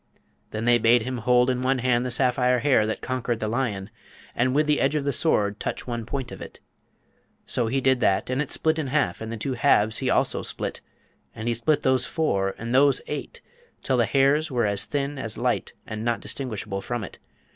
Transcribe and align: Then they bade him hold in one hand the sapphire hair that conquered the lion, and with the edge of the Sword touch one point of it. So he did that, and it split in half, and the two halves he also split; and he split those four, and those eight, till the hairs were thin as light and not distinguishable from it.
Then 0.49 0.65
they 0.65 0.79
bade 0.79 1.03
him 1.03 1.19
hold 1.19 1.47
in 1.47 1.61
one 1.61 1.77
hand 1.77 2.03
the 2.03 2.09
sapphire 2.09 2.57
hair 2.57 2.87
that 2.87 3.03
conquered 3.03 3.39
the 3.39 3.47
lion, 3.47 3.91
and 4.33 4.55
with 4.55 4.65
the 4.65 4.81
edge 4.81 4.95
of 4.95 5.03
the 5.03 5.13
Sword 5.13 5.59
touch 5.59 5.85
one 5.85 6.07
point 6.07 6.31
of 6.31 6.41
it. 6.41 6.59
So 7.45 7.67
he 7.67 7.81
did 7.81 7.99
that, 7.99 8.27
and 8.27 8.41
it 8.41 8.49
split 8.49 8.79
in 8.79 8.87
half, 8.87 9.21
and 9.21 9.31
the 9.31 9.37
two 9.37 9.53
halves 9.53 9.99
he 9.99 10.09
also 10.09 10.41
split; 10.41 10.81
and 11.35 11.47
he 11.47 11.53
split 11.53 11.83
those 11.83 12.07
four, 12.07 12.55
and 12.57 12.73
those 12.73 12.99
eight, 13.05 13.41
till 13.83 13.97
the 13.97 14.07
hairs 14.07 14.49
were 14.49 14.75
thin 14.75 15.19
as 15.19 15.37
light 15.37 15.73
and 15.85 16.03
not 16.03 16.19
distinguishable 16.19 16.81
from 16.81 17.03
it. 17.03 17.19